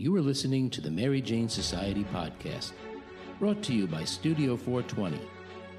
[0.00, 2.72] You are listening to the Mary Jane Society podcast,
[3.38, 5.20] brought to you by Studio 420,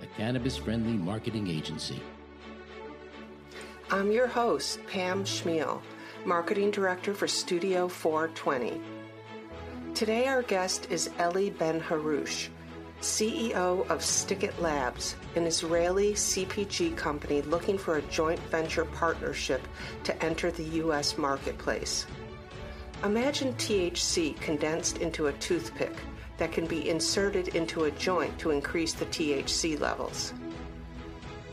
[0.04, 2.00] a cannabis friendly marketing agency.
[3.90, 5.82] I'm your host, Pam Schmiel,
[6.24, 8.80] Marketing Director for Studio 420.
[9.96, 12.50] Today, our guest is Eli Ben Haroosh,
[13.02, 19.68] CEO of Stickit Labs, an Israeli CPG company looking for a joint venture partnership
[20.04, 21.18] to enter the U.S.
[21.18, 22.06] marketplace.
[23.04, 25.96] Imagine THC condensed into a toothpick
[26.38, 30.34] that can be inserted into a joint to increase the THC levels.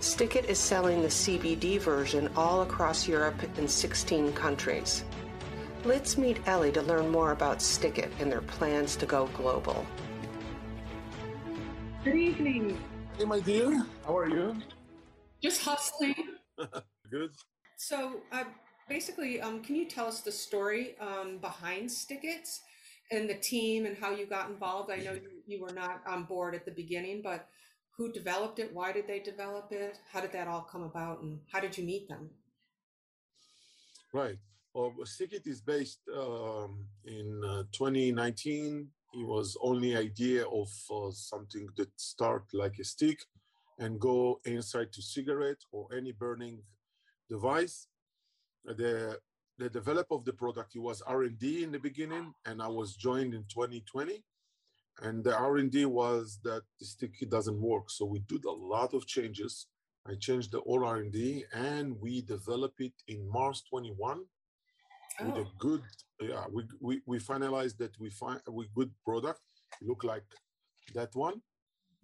[0.01, 5.05] Stickit is selling the CBD version all across Europe in 16 countries.
[5.85, 9.87] Let's meet Ellie to learn more about Stickit and their plans to go global.
[12.05, 12.79] Good evening.
[13.17, 13.87] Hey, my dear.
[14.05, 14.57] How are you?
[15.43, 16.15] Just hustling.
[17.11, 17.31] Good.
[17.79, 18.45] So, uh,
[18.89, 22.49] basically, um, can you tell us the story um, behind Stickit
[23.11, 24.91] and the team and how you got involved?
[24.91, 27.49] I know you, you were not on board at the beginning, but
[27.97, 28.71] who developed it?
[28.73, 29.99] Why did they develop it?
[30.13, 31.21] How did that all come about?
[31.23, 32.31] And how did you meet them?
[34.13, 34.39] Right.
[34.75, 38.89] Well, Stickit is based um, in uh, 2019.
[39.15, 43.19] It was only idea of uh, something that start like a stick
[43.79, 46.63] and go inside to cigarette or any burning
[47.29, 47.89] device.
[48.77, 49.19] The
[49.59, 53.35] the develop of the product it was R&D in the beginning, and I was joined
[53.35, 54.23] in 2020.
[55.03, 59.07] And the R&D was that the stick doesn't work, so we did a lot of
[59.07, 59.67] changes.
[60.07, 64.25] I changed the all R&D, and we developed it in March 21
[65.25, 65.83] with a good
[66.21, 69.41] yeah we, we we finalized that we find we good product
[69.83, 70.25] look like
[70.95, 71.41] that one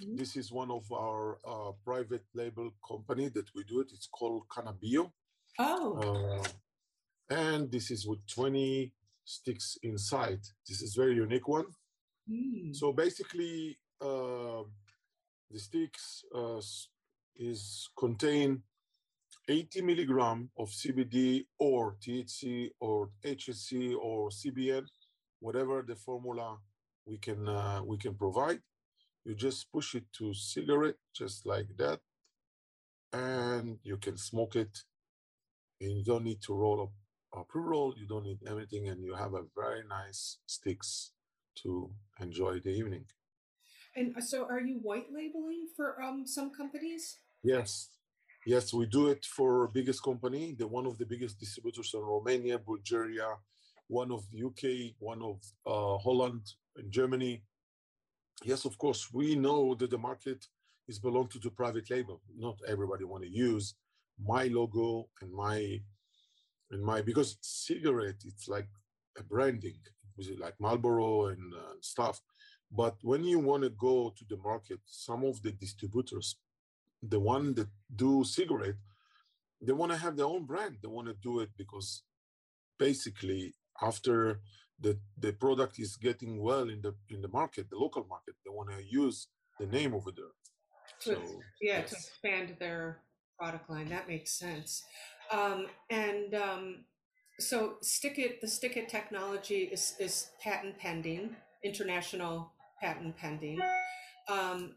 [0.03, 0.19] Mhm.
[0.19, 4.43] this is one of our uh, private label company that we do it it's called
[4.55, 5.13] cannabio
[5.59, 8.93] Oh, uh, and this is with 20
[9.25, 11.65] sticks inside this is very unique one
[12.31, 12.77] mm.
[12.77, 14.63] so basically uh,
[15.51, 16.61] the sticks uh,
[17.37, 18.63] is contain
[19.49, 24.87] 80 milligram of CBD or THC or HHC or CBN,
[25.41, 26.59] whatever the formula
[27.07, 28.61] we can uh, we can provide.
[29.25, 32.01] You just push it to cigarette just like that,
[33.13, 34.83] and you can smoke it.
[35.85, 36.93] And you don't need to roll up
[37.39, 37.95] a pre-roll.
[37.97, 41.13] You don't need everything, and you have a very nice sticks
[41.63, 41.91] to
[42.21, 43.05] enjoy the evening.
[43.97, 47.19] and uh, so are you white labeling for um, some companies?
[47.43, 47.91] Yes,
[48.47, 52.59] yes, we do it for biggest company, the one of the biggest distributors in Romania,
[52.59, 53.29] Bulgaria,
[53.89, 55.37] one of the UK, one of
[55.67, 56.45] uh, Holland
[56.77, 57.43] and Germany.
[58.43, 60.41] Yes, of course, we know that the market
[60.89, 62.21] is belong to the private label.
[62.37, 63.75] Not everybody want to use
[64.19, 65.81] my logo and my
[66.71, 68.69] and my because cigarette it's like
[69.19, 69.79] a branding,
[70.39, 72.21] like Marlboro and uh, stuff.
[72.71, 76.37] But when you want to go to the market, some of the distributors
[77.09, 78.77] the one that do cigarette,
[79.61, 80.77] they want to have their own brand.
[80.83, 82.03] They want to do it because
[82.79, 84.41] basically after
[84.81, 88.51] the the product is getting well in the in the market, the local market, they
[88.51, 90.35] want to use the name over there.
[91.01, 92.99] To, So yeah, to expand their
[93.39, 93.89] product line.
[93.89, 94.85] That makes sense.
[95.31, 96.85] Um, and um,
[97.39, 103.61] so Stickit, the Stickit technology is, is patent pending, international patent pending.
[104.29, 104.77] Um,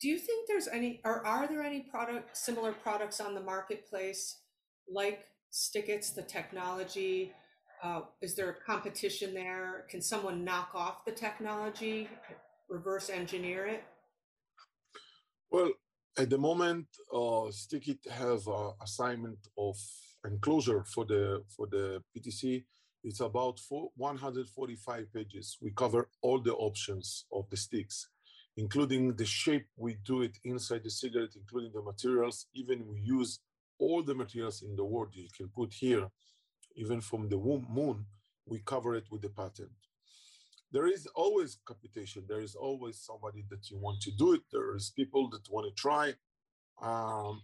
[0.00, 4.36] do you think there's any, or are there any product, similar products on the marketplace
[4.90, 7.32] like Stickits, the technology?
[7.82, 9.86] Uh, is there a competition there?
[9.90, 12.08] Can someone knock off the technology,
[12.68, 13.84] reverse engineer it?
[15.50, 15.72] Well,
[16.18, 19.76] at the moment, uh, Stickit have a assignment of
[20.26, 22.64] enclosure for the for the PTC.
[23.04, 25.56] It's about four, 145 pages.
[25.62, 28.08] We cover all the options of the sticks,
[28.56, 32.46] including the shape we do it inside the cigarette, including the materials.
[32.54, 33.40] Even we use
[33.78, 36.08] all the materials in the world you can put here,
[36.76, 38.06] even from the moon.
[38.46, 39.70] We cover it with the patent
[40.72, 42.24] there is always competition.
[42.28, 44.42] There is always somebody that you want to do it.
[44.52, 46.14] There is people that want to try.
[46.82, 47.42] Um,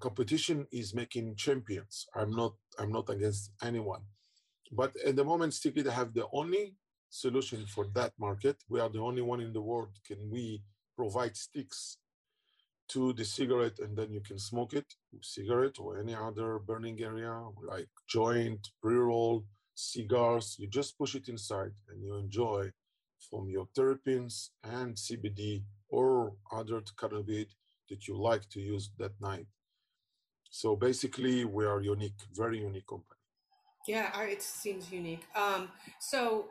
[0.00, 2.06] competition is making champions.
[2.14, 2.54] I'm not.
[2.78, 4.02] I'm not against anyone,
[4.70, 6.76] but at the moment, Stickit have the only
[7.10, 8.56] solution for that market.
[8.68, 9.90] We are the only one in the world.
[10.06, 10.62] Can we
[10.96, 11.98] provide sticks
[12.88, 14.86] to the cigarette, and then you can smoke it,
[15.22, 17.34] cigarette or any other burning area
[17.66, 22.70] like joint, pre-roll, cigars, you just push it inside and you enjoy
[23.30, 27.46] from your terpenes and CBD or other cannabis
[27.88, 29.46] that you like to use that night.
[30.50, 33.18] So basically, we are unique, very unique company.
[33.86, 35.24] Yeah, it seems unique.
[35.34, 36.46] Um, so,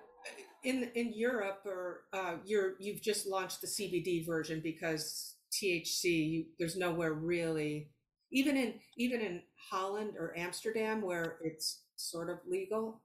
[0.64, 6.46] in in Europe, or uh, you're you've just launched the CBD version because THC you,
[6.60, 7.90] there's nowhere really,
[8.32, 13.02] even in even in Holland or Amsterdam where it's sort of legal.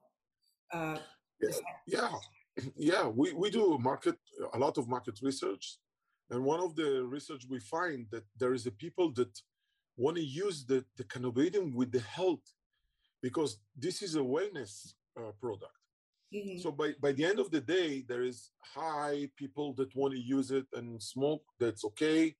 [0.71, 0.97] Uh,
[1.41, 1.49] yeah,
[1.85, 2.11] yeah,
[2.75, 3.07] yeah.
[3.07, 4.17] We we do market
[4.53, 5.77] a lot of market research,
[6.29, 9.33] and one of the research we find that there is a people that
[9.95, 12.53] want to use the the cannabinoid with the health
[13.21, 15.77] because this is a wellness uh, product
[16.33, 16.59] Mm-hmm.
[16.59, 20.19] So by, by the end of the day, there is high people that want to
[20.19, 21.43] use it and smoke.
[21.59, 22.35] That's okay.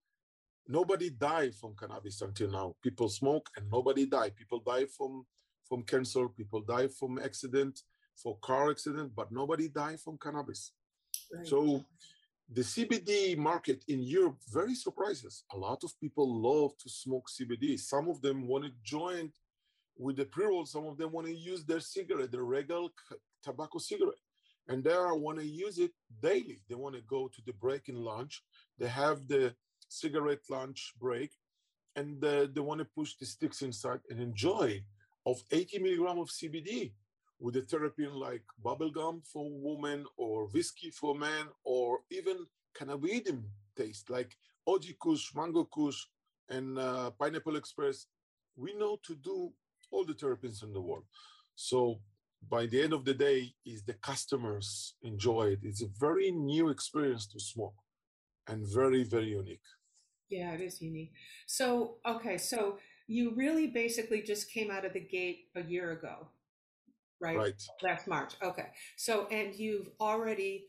[0.68, 2.76] Nobody died from cannabis until now.
[2.84, 4.36] People smoke and nobody died.
[4.36, 5.26] People die from
[5.68, 6.28] from cancer.
[6.28, 7.82] People die from accident,
[8.22, 10.72] for car accident, but nobody died from cannabis.
[11.34, 11.48] Right.
[11.48, 11.86] So
[12.52, 15.44] the CBD market in Europe very surprises.
[15.54, 17.80] A lot of people love to smoke CBD.
[17.80, 19.32] Some of them want to join
[19.98, 20.66] with the pre-roll.
[20.66, 22.90] Some of them want to use their cigarette, their regular
[23.44, 24.16] tobacco cigarette.
[24.70, 25.92] And they want to use it
[26.22, 26.62] daily.
[26.68, 28.44] They want to go to the break and lunch.
[28.78, 29.54] They have the
[29.90, 31.32] cigarette lunch break
[31.96, 34.84] and uh, they want to push the sticks inside and enjoy
[35.26, 36.92] of 80 milligram of CBD
[37.40, 42.38] with a therapy like bubblegum for women or whiskey for men or even
[42.78, 43.44] cannabinoid
[43.76, 44.36] taste like
[44.68, 46.06] OG Kush, Mango Kush,
[46.50, 48.08] and uh, Pineapple Express.
[48.56, 49.54] We know to do
[49.92, 51.06] all the therapies in the world.
[51.56, 52.00] So
[52.50, 56.70] by the end of the day is the customers enjoy it it's a very new
[56.70, 57.74] experience to smoke
[58.48, 59.68] and very very unique
[60.30, 61.12] yeah it is unique
[61.46, 66.28] so okay so you really basically just came out of the gate a year ago
[67.20, 70.66] right right last march okay so and you've already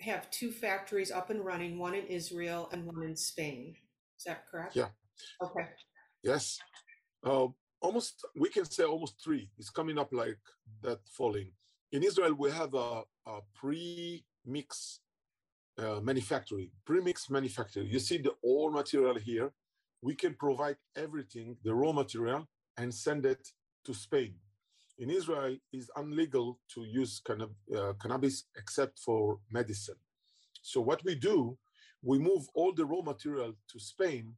[0.00, 3.74] have two factories up and running one in israel and one in spain
[4.18, 4.88] is that correct yeah
[5.42, 5.68] okay
[6.22, 6.58] yes
[7.24, 7.46] uh,
[7.84, 9.50] almost we can say almost three.
[9.58, 10.38] It's coming up like
[10.82, 11.50] that falling.
[11.92, 15.00] In Israel, we have a, a pre-mix
[15.78, 17.88] uh, manufacturing, pre-mix manufacturing.
[17.88, 19.52] You see the all material here.
[20.02, 22.46] We can provide everything, the raw material,
[22.76, 23.42] and send it
[23.86, 24.34] to Spain.
[24.98, 29.98] In Israel, it's illegal to use canna- uh, cannabis except for medicine.
[30.62, 31.58] So what we do,
[32.02, 34.36] we move all the raw material to Spain.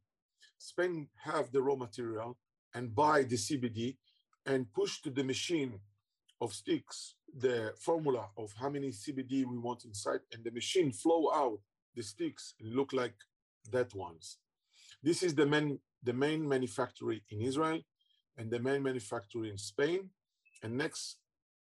[0.57, 2.37] Spain have the raw material
[2.73, 3.97] and buy the CBD
[4.45, 5.79] and push to the machine
[6.41, 11.31] of sticks the formula of how many CBD we want inside, and the machine flow
[11.33, 11.59] out
[11.95, 13.15] the sticks and look like
[13.71, 14.37] that ones.
[15.03, 17.81] This is the main the main manufacturer in Israel
[18.37, 20.09] and the main manufacturer in Spain.
[20.63, 21.17] And next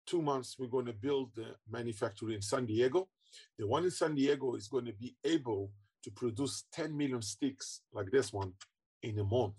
[0.05, 3.07] two months, we're going to build the manufacturer in San Diego.
[3.57, 5.71] The one in San Diego is going to be able
[6.03, 8.53] to produce 10 million sticks like this one
[9.03, 9.55] in a month.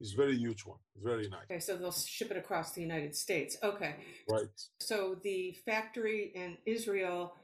[0.00, 0.78] It's very huge one.
[1.02, 1.44] Very nice.
[1.50, 3.56] Okay, so they'll ship it across the United States.
[3.62, 3.96] Okay.
[4.30, 4.46] Right.
[4.80, 7.34] So the factory in Israel,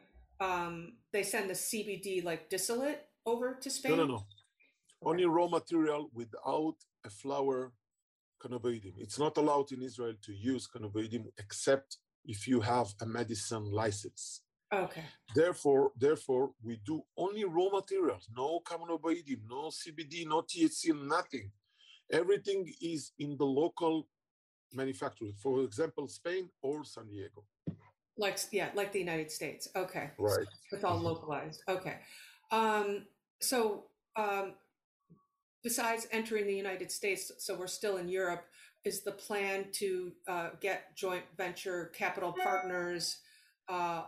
[0.40, 3.96] um, they send the CBD like distillate over to Spain.
[3.96, 4.14] No, no, no.
[4.14, 4.24] Okay.
[5.02, 7.72] Only raw material without a flower
[8.44, 8.94] cannabinoid.
[8.98, 14.42] It's not allowed in Israel to use cannabinoid except if you have a medicine license.
[14.72, 15.04] Okay.
[15.34, 21.50] Therefore, therefore, we do only raw materials, no cannabinoid, no CBD, no THC, nothing.
[22.12, 24.08] Everything is in the local
[24.72, 25.28] manufacturer.
[25.42, 27.44] For example, Spain or San Diego.
[28.16, 29.68] Like yeah, like the United States.
[29.74, 30.10] Okay.
[30.18, 30.46] Right.
[30.70, 31.62] So it's all localized.
[31.68, 31.96] Okay.
[32.52, 33.06] Um,
[33.40, 33.84] so
[34.16, 34.54] um,
[35.64, 38.44] besides entering the United States, so we're still in Europe.
[38.84, 43.16] Is the plan to uh, get joint venture capital partners
[43.66, 44.02] uh,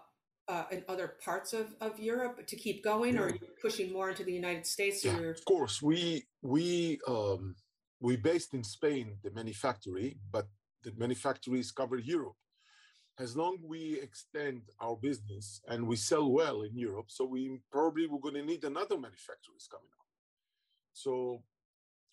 [0.49, 3.23] uh, in other parts of, of Europe to keep going, yeah.
[3.23, 5.03] or pushing more into the United States?
[5.03, 7.57] Yeah, of course, we we um,
[8.01, 10.47] we based in Spain the manufactory, but
[10.85, 12.37] the manufactories cover Europe.
[13.19, 18.07] As long we extend our business and we sell well in Europe, so we probably
[18.07, 20.06] we're going to need another manufacturers coming up.
[20.97, 21.43] So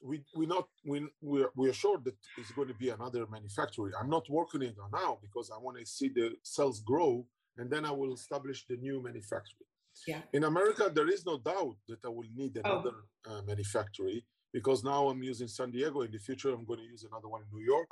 [0.02, 3.92] we we not we we're, we're sure that it's going to be another manufacturer.
[4.00, 7.26] I'm not working it on now because I want to see the sales grow
[7.58, 9.68] and then I will establish the new manufacturer.
[10.06, 10.22] Yeah.
[10.34, 12.62] In America, there is no doubt that I will need oh.
[12.70, 12.96] another
[13.28, 13.38] oh.
[13.38, 14.20] uh, manufacturer
[14.52, 16.02] because now I'm using San Diego.
[16.02, 17.88] In the future, I'm going to use another one in New York.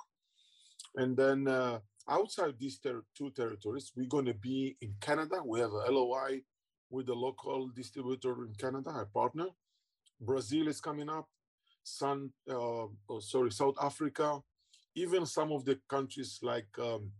[0.97, 1.79] And then uh,
[2.09, 5.37] outside these ter- two territories, we're going to be in Canada.
[5.45, 6.41] We have a LOI
[6.89, 9.47] with a local distributor in Canada, a partner.
[10.21, 11.27] Brazil is coming up.
[12.01, 12.15] Uh,
[12.47, 14.39] oh, sorry, South Africa,
[14.95, 17.11] even some of the countries like um,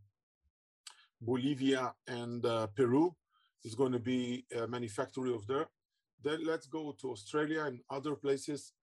[1.19, 3.15] Bolivia and uh, Peru
[3.63, 5.67] is going to be a manufacturer of there.
[6.23, 8.73] Then let's go to Australia and other places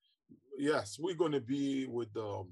[0.58, 2.48] yes, we're going to be with um,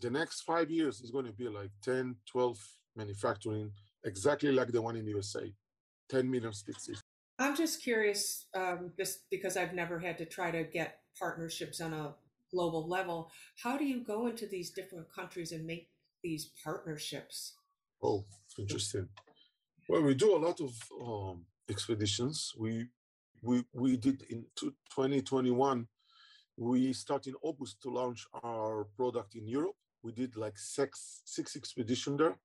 [0.00, 2.58] the next five years is going to be like 10, 12
[2.94, 3.72] manufacturing,
[4.04, 5.52] exactly like the one in USA.
[6.08, 6.88] 10 million sticks.
[7.38, 11.92] I'm just curious, um, just because I've never had to try to get partnerships on
[11.92, 12.14] a
[12.50, 13.30] global level.
[13.62, 15.90] How do you go into these different countries and make
[16.22, 17.54] these partnerships?
[18.02, 18.24] Oh,
[18.58, 19.08] interesting.
[19.88, 22.52] Well, we do a lot of um, expeditions.
[22.58, 22.88] We
[23.42, 25.86] we we did in 2021.
[26.56, 29.76] We start in August to launch our product in Europe.
[30.02, 32.36] We did like six six expedition there,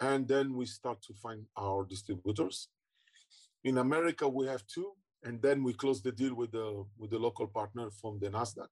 [0.00, 2.68] and then we start to find our distributors.
[3.62, 7.18] In America, we have two, and then we close the deal with the with the
[7.18, 8.68] local partner from the Nasdaq.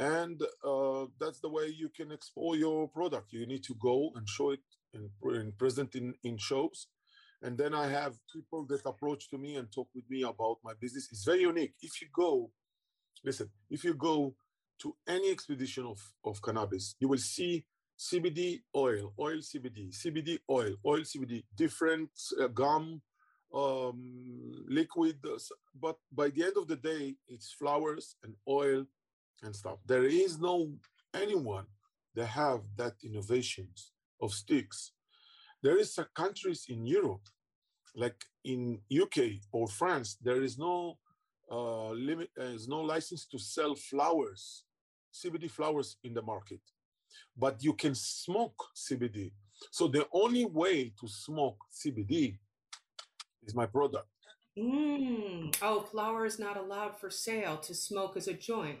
[0.00, 3.32] And uh, that's the way you can explore your product.
[3.32, 4.60] You need to go and show it
[4.94, 6.86] and, and present in, in shows.
[7.42, 10.72] And then I have people that approach to me and talk with me about my
[10.80, 11.08] business.
[11.10, 11.74] It's very unique.
[11.82, 12.50] If you go,
[13.24, 14.34] listen, if you go
[14.82, 17.64] to any expedition of, of cannabis, you will see
[17.98, 22.10] CBD oil, oil CBD, CBD oil, oil CBD, different
[22.40, 23.02] uh, gum,
[23.54, 25.16] um, liquid.
[25.80, 28.84] But by the end of the day, it's flowers and oil
[29.42, 29.78] and stuff.
[29.86, 30.72] There is no
[31.14, 31.66] anyone
[32.14, 34.92] that have that innovations of sticks.
[35.62, 37.28] There is some countries in Europe,
[37.94, 40.98] like in UK or France, there is no
[41.50, 44.64] uh, limit, there is no license to sell flowers,
[45.12, 46.60] CBD flowers in the market,
[47.36, 49.32] but you can smoke CBD.
[49.70, 52.38] So the only way to smoke CBD
[53.44, 54.06] is my product.
[54.58, 55.56] Mm.
[55.62, 58.78] Oh, flower is not allowed for sale to smoke as a joint.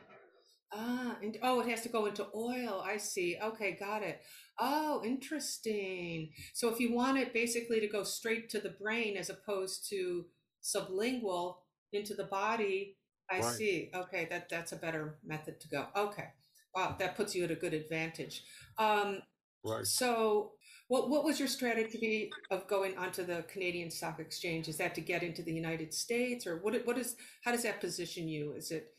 [0.72, 2.82] Ah, and oh, it has to go into oil.
[2.84, 3.38] I see.
[3.42, 4.20] Okay, got it.
[4.58, 6.30] Oh, interesting.
[6.52, 10.26] So if you want it basically to go straight to the brain as opposed to
[10.62, 11.56] sublingual
[11.92, 12.96] into the body,
[13.30, 13.44] I Right.
[13.44, 13.90] see.
[13.94, 15.86] Okay, that that's a better method to go.
[15.96, 16.28] Okay.
[16.74, 18.42] Wow, that puts you at a good advantage.
[18.78, 19.22] Um,
[19.64, 19.86] Right.
[19.86, 20.52] so
[20.88, 24.68] what what was your strategy of going onto the Canadian Stock Exchange?
[24.68, 27.14] Is that to get into the United States or what what is
[27.44, 28.52] how does that position you?
[28.52, 28.92] Is it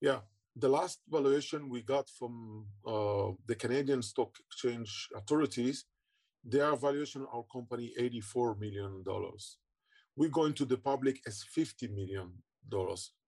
[0.00, 0.20] Yeah.
[0.56, 5.84] The last valuation we got from uh, the Canadian Stock Exchange authorities,
[6.44, 9.04] their valuation of our company $84 million.
[10.16, 12.32] We're going to the public as $50 million.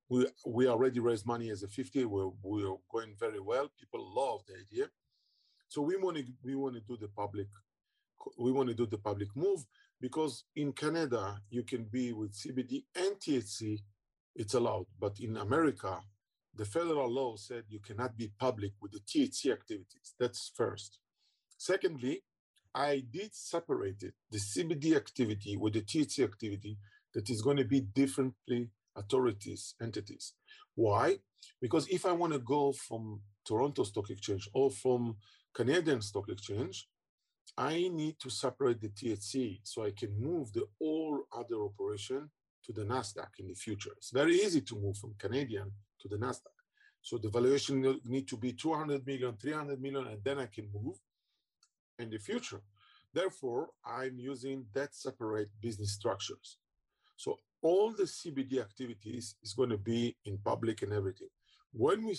[0.09, 2.05] We, we already raised money as a 50.
[2.07, 3.71] We're, we're going very well.
[3.79, 4.89] People love the idea.
[5.69, 7.47] So we want to we want to do the public
[8.38, 9.64] we want to do the public move
[10.00, 13.81] because in Canada you can be with CBD and THC,
[14.35, 16.00] it's allowed, but in America
[16.55, 20.14] the federal law said you cannot be public with the THC activities.
[20.19, 20.99] That's first.
[21.57, 22.23] Secondly,
[22.75, 26.79] I did separate it, the CBD activity with the THC activity
[27.14, 30.35] that is going to be differently authorities, entities.
[30.75, 31.19] Why?
[31.61, 35.17] Because if I want to go from Toronto Stock Exchange or from
[35.55, 36.88] Canadian Stock Exchange,
[37.57, 42.31] I need to separate the THC so I can move the all other operation
[42.65, 43.91] to the Nasdaq in the future.
[43.97, 45.71] It's very easy to move from Canadian
[46.01, 46.57] to the Nasdaq.
[47.03, 50.97] So the valuation need to be 200 million, 300 million, and then I can move
[51.99, 52.63] in the future.
[53.13, 56.57] Therefore, I'm using that separate business structures.
[57.17, 61.29] So all the CBD activities is going to be in public and everything.
[61.73, 62.17] When we,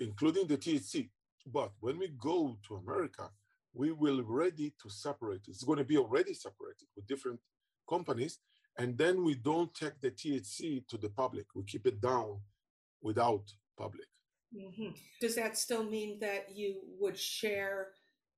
[0.00, 1.10] including the THC,
[1.46, 3.30] but when we go to America,
[3.74, 5.42] we will ready to separate.
[5.48, 7.40] It's going to be already separated with different
[7.88, 8.38] companies,
[8.78, 11.46] and then we don't take the THC to the public.
[11.54, 12.40] We keep it down
[13.02, 14.06] without public.
[14.54, 14.96] Mhm.
[15.20, 17.92] Does that still mean that you would share?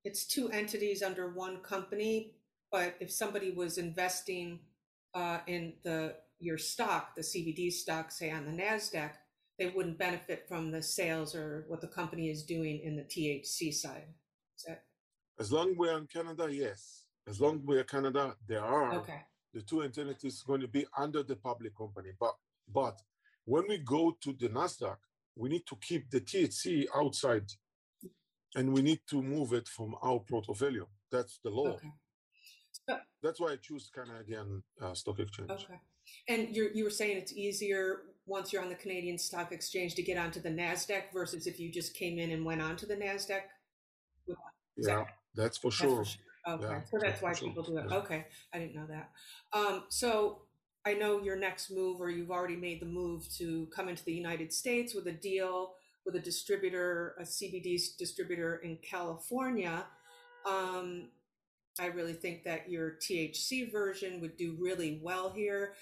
[0.04, 2.34] It's two entities under one company,
[2.70, 4.60] but if somebody was investing
[5.14, 9.12] uh, in the your stock, the CBD stock, say on the Nasdaq,
[9.58, 13.72] they wouldn't benefit from the sales or what the company is doing in the THC
[13.72, 14.12] side.
[14.56, 14.84] Is that
[15.38, 17.04] As long we're in Canada, yes.
[17.28, 19.22] As long we're Canada, there are okay?
[19.52, 22.10] the two entities going to be under the public company.
[22.18, 22.34] But
[22.72, 23.00] but
[23.44, 24.96] when we go to the Nasdaq,
[25.36, 27.44] we need to keep the THC outside,
[28.54, 30.88] and we need to move it from our portfolio.
[31.10, 31.68] That's the law.
[31.68, 31.90] Okay.
[33.22, 35.50] That's why I choose Canadian uh, Stock Exchange.
[35.50, 35.80] Okay.
[36.28, 40.02] And you you were saying it's easier once you're on the Canadian Stock Exchange to
[40.02, 43.42] get onto the Nasdaq versus if you just came in and went onto the Nasdaq.
[44.76, 45.04] Yeah,
[45.36, 45.96] that's for That's sure.
[45.96, 46.22] for sure.
[46.48, 47.48] Okay, Yeah, so that's why sure.
[47.48, 47.86] people do it.
[47.88, 47.96] Yeah.
[47.96, 49.10] Okay, I didn't know that.
[49.52, 50.42] Um, so
[50.84, 54.12] I know your next move, or you've already made the move to come into the
[54.12, 55.74] United States with a deal
[56.04, 59.84] with a distributor, a CBD distributor in California.
[60.48, 61.08] Um,
[61.80, 65.74] I really think that your THC version would do really well here.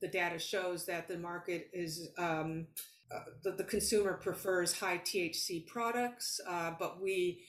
[0.00, 2.66] The data shows that the market is um,
[3.12, 7.42] uh, the, the consumer prefers high THC products, uh, but we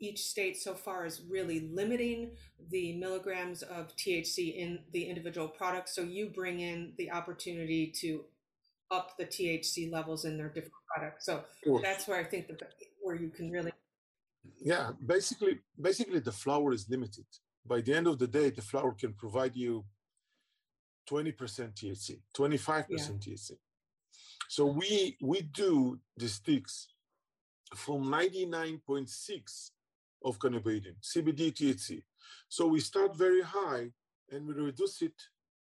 [0.00, 2.32] each state so far is really limiting
[2.70, 5.90] the milligrams of THC in the individual product.
[5.90, 8.24] So you bring in the opportunity to
[8.90, 11.26] up the THC levels in their different products.
[11.26, 11.44] So
[11.82, 12.60] that's where I think that
[13.02, 13.72] where you can really.
[14.58, 17.26] Yeah, basically, basically the flower is limited.
[17.66, 19.84] By the end of the day, the flower can provide you
[21.10, 22.98] 20% THC, 25% yeah.
[22.98, 23.52] THC.
[24.48, 26.88] So we we do the sticks
[27.74, 29.70] from 99.6
[30.24, 32.02] of cannabinoid, CBD, THC.
[32.48, 33.90] So we start very high
[34.30, 35.14] and we reduce it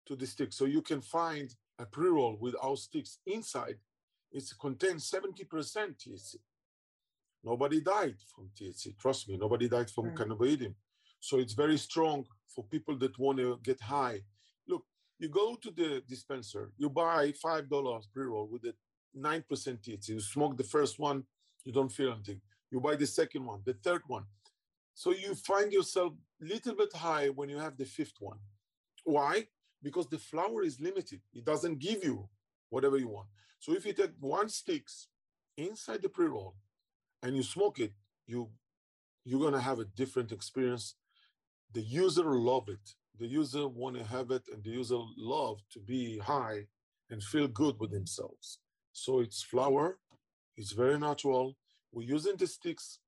[0.07, 0.53] to the stick.
[0.53, 3.77] So you can find a pre-roll with our sticks inside.
[4.33, 6.37] It contains 70% THC.
[7.43, 8.99] Nobody died from THC.
[8.99, 10.17] Trust me, nobody died from hmm.
[10.17, 10.75] cannabinoid.
[11.21, 14.21] So it's very strong for people that want to get high.
[14.69, 14.85] Look,
[15.19, 18.75] you go to the dispenser, you buy $5 pre-roll with a
[19.17, 20.09] 9% THC.
[20.09, 21.25] You smoke the first one,
[21.65, 22.41] you don't feel anything.
[22.71, 24.25] You buy the second one, the third one.
[24.95, 28.39] So you find yourself a little bit high when you have the fifth one.
[29.05, 29.47] Why?
[29.83, 31.21] Because the flower is limited.
[31.33, 32.29] It doesn't give you
[32.69, 33.29] whatever you want.
[33.59, 35.09] So if you take one sticks
[35.57, 36.55] inside the pre-roll
[37.23, 37.93] and you smoke it,
[38.27, 38.51] you
[39.25, 40.95] you're gonna have a different experience.
[41.73, 42.95] The user love it.
[43.19, 46.67] The user want to have it, and the user love to be high
[47.11, 48.59] and feel good with themselves.
[48.93, 49.99] So it's flower.
[50.57, 51.57] It's very natural.
[51.93, 52.99] We're using the sticks.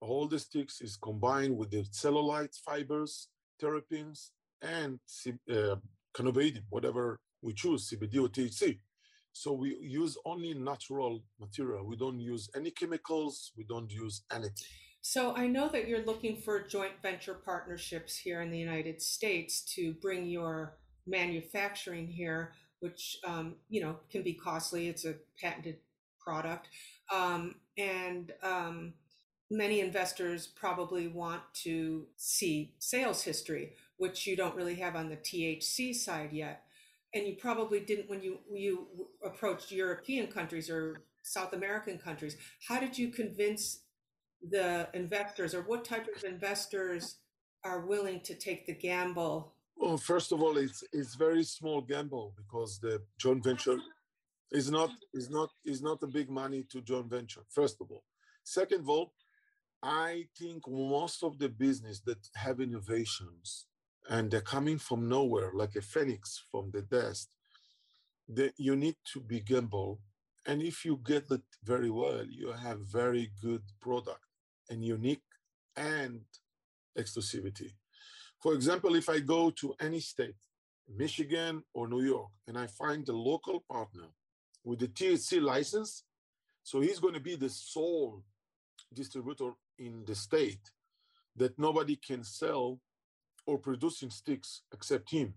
[0.00, 3.28] All the sticks is combined with the cellulite fibers,
[3.62, 4.30] terpenes,
[4.62, 4.98] and
[5.50, 5.76] uh,
[6.16, 8.78] cannabinoid, whatever we choose, CBD or THC.
[9.32, 11.86] So we use only natural material.
[11.86, 13.52] We don't use any chemicals.
[13.56, 14.68] We don't use anything.
[15.02, 19.62] So I know that you're looking for joint venture partnerships here in the United States
[19.74, 24.88] to bring your manufacturing here, which um, you know can be costly.
[24.88, 25.76] It's a patented
[26.18, 26.68] product.
[27.12, 28.94] Um, and um,
[29.50, 35.16] many investors probably want to see sales history, which you don't really have on the
[35.16, 36.64] THC side yet.
[37.14, 38.88] And you probably didn't when you you
[39.24, 42.36] approached European countries or South American countries.
[42.66, 43.80] How did you convince
[44.50, 47.18] the investors, or what type of investors
[47.62, 49.54] are willing to take the gamble?
[49.76, 53.78] Well, first of all, it's it's very small gamble because the joint venture
[54.50, 57.42] is not is not is not a big money to joint venture.
[57.48, 58.04] First of all,
[58.42, 59.12] second of all,
[59.82, 63.66] I think most of the business that have innovations
[64.08, 67.30] and they're coming from nowhere, like a phoenix from the dust,
[68.28, 70.00] that you need to be gamble.
[70.46, 74.20] And if you get it very well, you have very good product
[74.68, 75.22] and unique
[75.76, 76.20] and
[76.98, 77.72] exclusivity.
[78.40, 80.36] For example, if I go to any state,
[80.86, 84.08] Michigan or New York, and I find a local partner
[84.64, 86.04] with the THC license.
[86.62, 88.24] So he's going to be the sole
[88.92, 90.70] distributor in the state
[91.36, 92.80] that nobody can sell
[93.46, 95.34] or produce in sticks except him.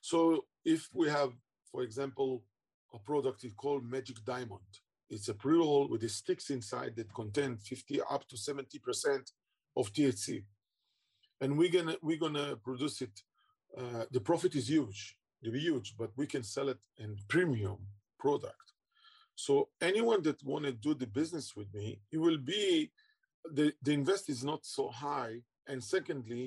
[0.00, 1.32] So if we have,
[1.70, 2.42] for example,
[2.92, 4.60] a product called Magic Diamond,
[5.10, 9.32] it's a pre-roll with the sticks inside that contain 50 up to 70%
[9.76, 10.44] of THC.
[11.40, 13.22] And we're gonna we're gonna produce it.
[13.76, 17.78] Uh, the profit is huge, it'll be huge, but we can sell it in premium
[18.24, 18.66] product.
[19.34, 19.52] So
[19.90, 22.90] anyone that want to do the business with me, it will be
[23.58, 25.34] the, the invest is not so high.
[25.70, 26.44] And secondly,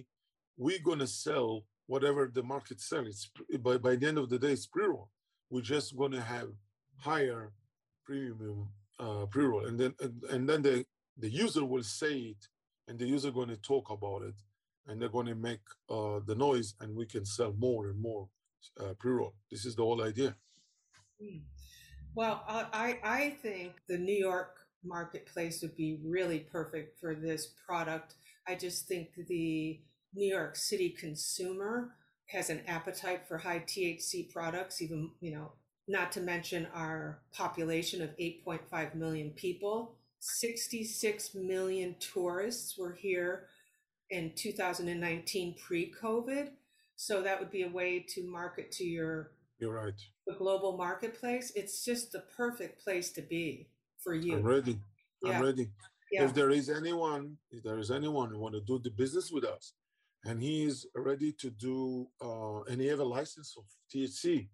[0.58, 3.08] we're to sell whatever the market sells.
[3.08, 3.26] It's,
[3.60, 5.10] By, by the end of the day, it's pre-roll.
[5.52, 6.50] We're just to have
[7.10, 7.52] higher
[8.06, 9.66] premium uh, pre-roll.
[9.68, 10.86] And then, and, and then the,
[11.24, 12.42] the user will say it
[12.88, 14.38] and the user going to talk about it
[14.88, 18.24] and they're to make uh, the noise and we can sell more and more
[18.80, 19.36] uh, pre-roll.
[19.52, 20.36] This is the whole idea.
[21.22, 21.42] Mm.
[22.18, 28.16] Well, I, I think the New York marketplace would be really perfect for this product.
[28.48, 29.80] I just think the
[30.16, 31.92] New York City consumer
[32.30, 35.52] has an appetite for high THC products, even, you know,
[35.88, 40.00] not to mention our population of 8.5 million people.
[40.18, 43.46] 66 million tourists were here
[44.10, 46.50] in 2019 pre COVID.
[46.96, 50.00] So that would be a way to market to your you're right.
[50.26, 53.70] The global marketplace, it's just the perfect place to be
[54.04, 54.38] for you.
[54.38, 54.80] I'm ready.
[55.24, 55.32] Yeah.
[55.32, 55.70] I'm ready.
[56.12, 56.26] Yeah.
[56.26, 59.44] If there is anyone, if there is anyone who want to do the business with
[59.44, 59.74] us,
[60.24, 64.48] and he is ready to do, uh, and he have a license of THC,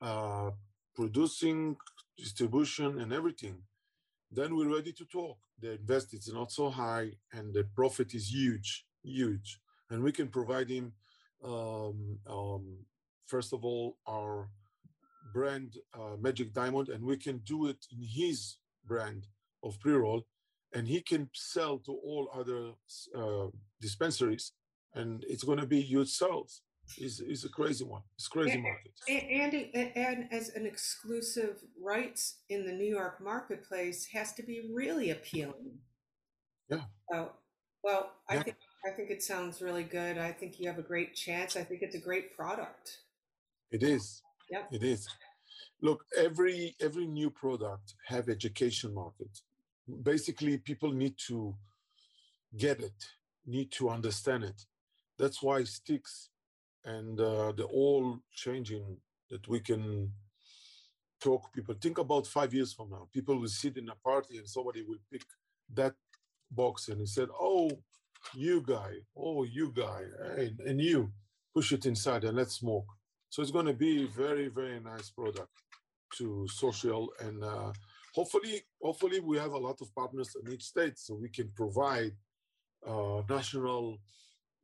[0.00, 0.50] uh,
[0.94, 1.76] producing,
[2.16, 3.62] distribution, and everything,
[4.30, 5.38] then we're ready to talk.
[5.60, 9.58] The invest is not so high, and the profit is huge, huge,
[9.90, 10.92] and we can provide him
[11.44, 12.78] um, um,
[13.34, 14.34] first of all, our
[15.32, 18.38] brand uh, Magic Diamond, and we can do it in his
[18.90, 19.22] brand
[19.66, 20.22] of pre-roll.
[20.74, 22.62] and he can sell to all other
[23.20, 23.48] uh,
[23.86, 24.52] dispensaries,
[24.94, 26.52] and it's going to be huge sales.
[27.04, 28.02] It's, it's a crazy one.
[28.16, 28.92] It's crazy and, market.
[29.08, 31.54] And, and, and as an exclusive
[31.92, 35.78] rights in the New York marketplace has to be really appealing.
[36.70, 36.84] Yeah.
[37.14, 37.26] Uh,
[37.84, 38.42] well, I yeah.
[38.44, 38.56] think
[38.88, 40.14] I think it sounds really good.
[40.18, 41.50] I think you have a great chance.
[41.56, 42.86] I think it's a great product.
[43.72, 44.22] It is.
[44.50, 44.64] Yeah.
[44.72, 45.08] It is.
[45.80, 49.40] Look, every every new product have education market.
[50.02, 51.56] Basically, people need to
[52.56, 53.04] get it,
[53.46, 54.66] need to understand it.
[55.18, 56.30] That's why sticks
[56.84, 58.98] and uh, the all changing
[59.30, 60.12] that we can
[61.20, 64.48] talk people think about five years from now people will sit in a party and
[64.48, 65.22] somebody will pick
[65.72, 65.94] that
[66.50, 67.70] box and he said oh
[68.34, 70.02] you guy oh you guy
[70.36, 71.12] and, and you
[71.54, 72.86] push it inside and let's smoke
[73.32, 75.48] so it's going to be very very nice product
[76.18, 77.72] to social and uh,
[78.14, 82.12] hopefully hopefully we have a lot of partners in each state so we can provide
[82.86, 83.98] uh, national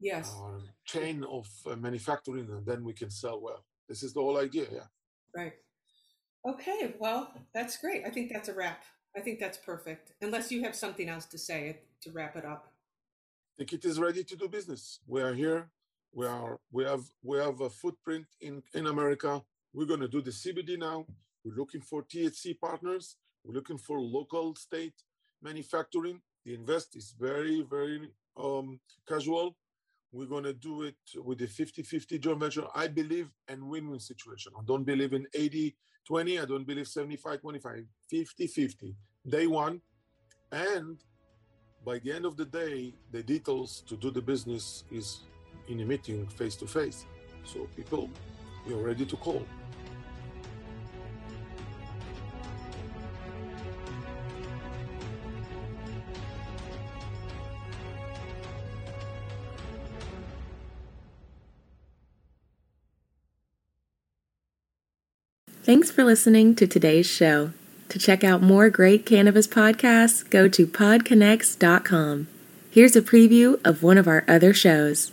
[0.01, 0.37] yes.
[0.39, 3.65] uh, chain of uh, manufacturing and then we can sell well.
[3.89, 4.89] This is the whole idea yeah.
[5.35, 5.55] Right.
[6.47, 8.03] Okay well that's great.
[8.05, 8.85] I think that's a wrap.
[9.17, 10.13] I think that's perfect.
[10.21, 12.71] Unless you have something else to say to wrap it up.
[13.55, 15.01] I think it is ready to do business.
[15.07, 15.71] We are here
[16.19, 19.41] we are we have we have a footprint in in america.
[19.73, 21.07] We're going to do the cbd now.
[21.45, 23.17] We're looking for thc partners.
[23.45, 24.97] We're looking for local state
[25.41, 26.21] manufacturing.
[26.45, 29.57] The invest is very very um, casual.
[30.11, 32.67] We're going to do it with a 50-50 joint venture.
[32.75, 34.53] I believe and win-win situation.
[34.59, 35.77] I don't believe in 80
[36.07, 38.97] 20 i don't believe 75 25 50 50
[39.29, 39.81] day one.
[40.51, 40.97] And
[41.85, 45.21] by the end of the day the details to do the business is
[45.69, 47.05] in a meeting face to face
[47.45, 48.11] so people
[48.67, 49.45] you're ready to call
[65.69, 67.51] Thanks for listening to today's show.
[67.91, 72.27] To check out more great cannabis podcasts, go to podconnects.com.
[72.71, 75.13] Here's a preview of one of our other shows.